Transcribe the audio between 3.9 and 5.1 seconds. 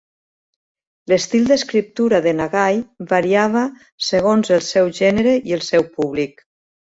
segons el seu